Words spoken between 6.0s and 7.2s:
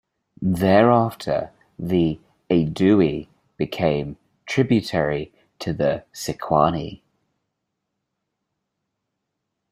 Sequani.